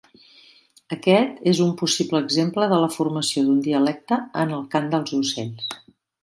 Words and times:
Aquest 0.95 1.43
és 1.51 1.59
un 1.65 1.69
possible 1.81 2.21
exemple 2.27 2.69
de 2.71 2.79
la 2.85 2.89
formació 2.95 3.45
d'un 3.51 3.61
dialecte 3.69 4.19
en 4.45 4.57
el 4.57 4.65
cant 4.73 4.91
dels 4.97 5.15
ocells. 5.21 5.71